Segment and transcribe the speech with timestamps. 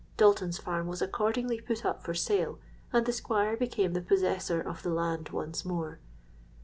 [0.17, 2.57] Dalton's farm was accordingly put up for sale;
[2.91, 5.99] and the Squire became the possessor of the land once more.